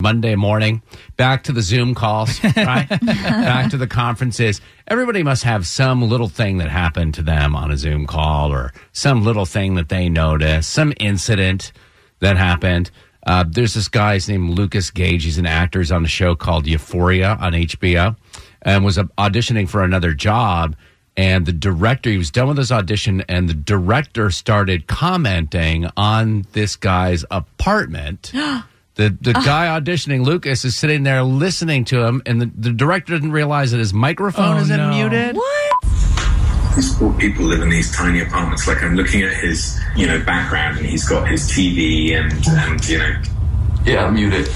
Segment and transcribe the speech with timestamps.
[0.00, 0.80] Monday morning,
[1.16, 2.88] back to the Zoom calls, right?
[2.88, 4.60] back to the conferences.
[4.86, 8.72] Everybody must have some little thing that happened to them on a Zoom call or
[8.92, 11.72] some little thing that they noticed, some incident
[12.20, 12.92] that happened.
[13.26, 15.24] Uh, there's this guy's named Lucas Gage.
[15.24, 15.80] He's an actor.
[15.80, 18.16] He's on a show called Euphoria on HBO
[18.62, 20.76] and was auditioning for another job.
[21.16, 26.46] And the director, he was done with his audition, and the director started commenting on
[26.52, 28.30] this guy's apartment.
[28.98, 29.42] The the ah.
[29.44, 33.70] guy auditioning, Lucas, is sitting there listening to him, and the, the director didn't realize
[33.70, 34.90] that his microphone Oh, isn't no.
[34.90, 35.36] muted.
[36.74, 38.66] These poor people live in these tiny apartments.
[38.66, 42.88] Like I'm looking at his, you know, background, and he's got his TV and and
[42.88, 43.22] you know,
[43.84, 44.48] yeah, muted.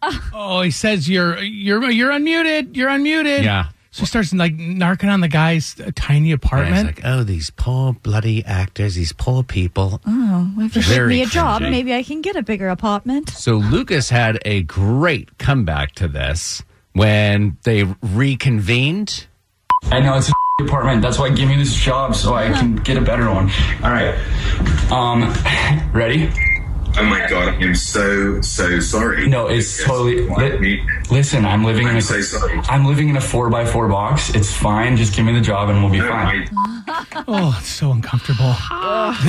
[0.00, 0.30] Ah.
[0.32, 2.76] Oh, he says you're you're you're unmuted.
[2.76, 3.42] You're unmuted.
[3.42, 3.70] Yeah.
[3.92, 6.86] So he starts like narking on the guy's uh, tiny And it's apartment.
[6.86, 10.00] like, oh, these poor bloody actors, these poor people.
[10.06, 11.70] Oh, if you give Very me a job, cringy.
[11.72, 13.30] maybe I can get a bigger apartment.
[13.30, 19.26] So Lucas had a great comeback to this when they reconvened.
[19.84, 20.32] I know it's a
[20.64, 21.02] apartment.
[21.02, 23.50] That's why give me this job so I can get a better one.
[23.82, 24.14] All right.
[24.92, 25.32] Um,
[25.92, 26.30] ready?
[26.98, 29.28] Oh my god, I'm so so sorry.
[29.28, 29.86] No, it's Yes.
[29.86, 30.26] totally.
[30.28, 30.86] Why li- me?
[31.10, 32.02] listen, I'm living in I'm a.
[32.02, 32.58] so sorry.
[32.68, 34.30] I'm living in a four by four box.
[34.34, 34.96] It's fine.
[34.96, 36.48] Just give me the job and we'll be No, fine.
[36.88, 38.54] I, oh, it's so uncomfortable.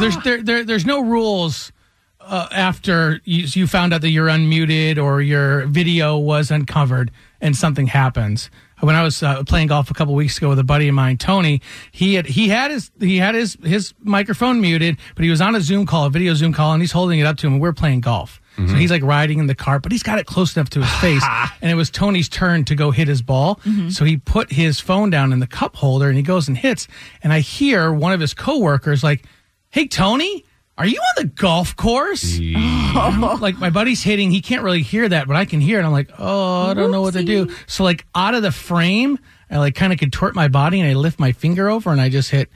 [0.00, 1.72] There's there, there there's no rules
[2.20, 7.56] uh, after you, you found out that you're unmuted or your video was uncovered and
[7.56, 8.50] something happens.
[8.80, 11.16] When I was uh, playing golf a couple weeks ago with a buddy of mine,
[11.16, 15.40] Tony, he had he had his he had his his microphone muted, but he was
[15.40, 17.54] on a Zoom call, a video Zoom call, and he's holding it up to him.
[17.54, 20.26] and We're playing golf, so he's like riding in the cart, but he's got it
[20.26, 21.22] close enough to his face,
[21.62, 23.60] and it was Tony's turn to go hit his ball.
[23.90, 26.86] So he put his phone down in the cup holder, and he goes and hits,
[27.22, 29.24] and I hear one of his coworkers like,
[29.70, 30.44] "Hey, Tony."
[30.78, 32.38] Are you on the golf course?
[33.40, 35.84] like my buddy's hitting, he can't really hear that, but I can hear it.
[35.84, 37.54] I'm like, oh, I don't know what to do.
[37.66, 39.18] So like out of the frame,
[39.50, 42.08] I like kind of contort my body and I lift my finger over and I
[42.08, 42.50] just hit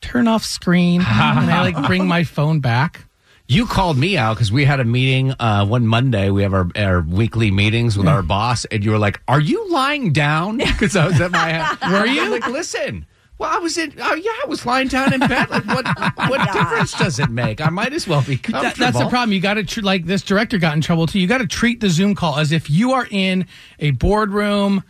[0.00, 3.04] turn off screen and I like bring my phone back.
[3.46, 6.30] You called me out because we had a meeting uh, one Monday.
[6.30, 9.68] We have our, our weekly meetings with our boss, and you were like, "Are you
[9.72, 11.76] lying down?" Because I was at my.
[11.90, 13.06] Were you like, listen?
[13.40, 13.94] Well, I was in.
[13.98, 15.48] Oh, yeah, I was lying down in bed.
[15.48, 15.86] Like, what?
[16.30, 17.62] What difference does it make?
[17.62, 18.62] I might as well be comfortable.
[18.62, 19.32] That, that's the problem.
[19.32, 21.18] You got to tr- like this director got in trouble too.
[21.18, 23.46] You got to treat the Zoom call as if you are in
[23.78, 24.84] a boardroom.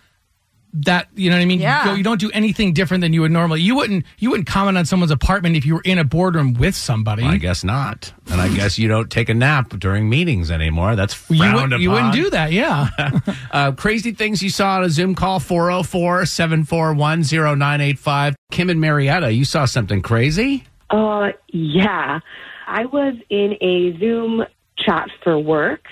[0.72, 1.60] That you know what I mean.
[1.60, 1.84] Yeah.
[1.84, 3.60] You, go- you don't do anything different than you would normally.
[3.60, 4.04] You wouldn't.
[4.18, 7.24] You wouldn't comment on someone's apartment if you were in a boardroom with somebody.
[7.24, 8.12] I guess not.
[8.30, 10.94] And I guess you don't take a nap during meetings anymore.
[10.94, 12.52] That's you, frowned would, you wouldn't do that.
[12.52, 12.88] Yeah.
[13.50, 18.36] Uh, crazy things you saw on a Zoom call 404 741 0985.
[18.52, 20.64] Kim and Marietta, you saw something crazy?
[20.88, 22.20] Uh, yeah.
[22.66, 24.44] I was in a Zoom
[24.78, 25.86] chat for work,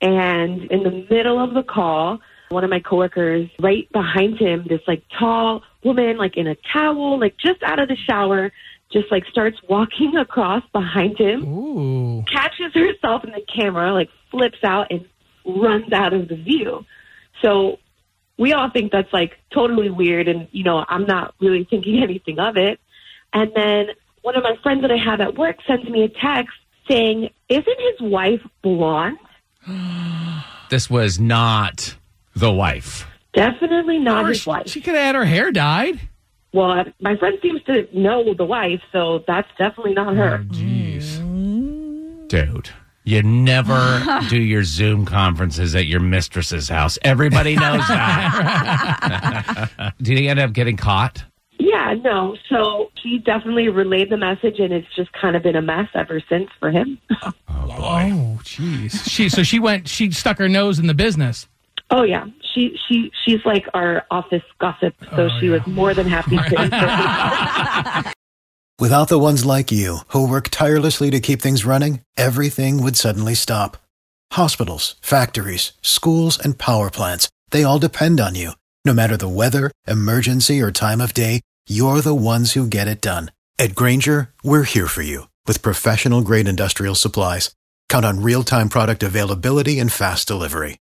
[0.00, 4.80] and in the middle of the call, one of my coworkers, right behind him, this
[4.86, 8.52] like tall woman, like in a towel, like just out of the shower,
[8.92, 12.22] just like starts walking across behind him, Ooh.
[12.22, 15.06] catches herself in the camera, like flips out and
[15.44, 16.84] runs out of the view.
[17.42, 17.78] So
[18.38, 22.38] we all think that's like totally weird, and you know, I'm not really thinking anything
[22.38, 22.80] of it.
[23.32, 23.88] And then
[24.22, 26.54] one of my friends that I have at work sends me a text
[26.88, 29.18] saying, Isn't his wife blonde?
[30.68, 31.96] This was not
[32.36, 33.06] the wife.
[33.32, 34.68] Definitely not Or his she, wife.
[34.68, 36.00] she could have had her hair dyed.
[36.52, 40.38] well, my friend seems to know the wife, so that's definitely not her.
[40.40, 41.18] Oh, jeez.
[42.28, 42.70] Dude,
[43.04, 46.98] you never do your Zoom conferences at your mistress's house.
[47.02, 49.70] Everybody knows that.
[50.02, 51.24] Did he end up getting caught?
[51.58, 52.36] Yeah, no.
[52.48, 56.20] So she definitely relayed the message, and it's just kind of been a mess ever
[56.28, 56.98] since for him.
[57.22, 59.08] Oh, oh jeez.
[59.08, 59.88] She so she went.
[59.88, 61.48] She stuck her nose in the business.
[61.90, 66.06] Oh yeah, she she she's like our office gossip, so oh, she was more than
[66.06, 68.12] happy to.
[68.78, 73.34] Without the ones like you, who work tirelessly to keep things running, everything would suddenly
[73.34, 73.78] stop.
[74.32, 78.50] Hospitals, factories, schools, and power plants, they all depend on you.
[78.84, 83.00] No matter the weather, emergency, or time of day, you're the ones who get it
[83.00, 83.30] done.
[83.58, 87.54] At Grainger, we're here for you with professional grade industrial supplies.
[87.88, 90.76] Count on real time product availability and fast delivery.